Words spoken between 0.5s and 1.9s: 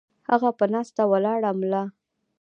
پۀ ناسته ولاړه ملا